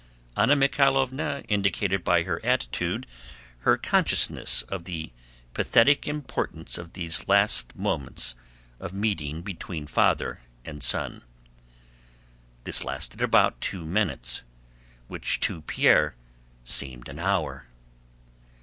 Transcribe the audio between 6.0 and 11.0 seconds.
importance of these last moments of meeting between the father and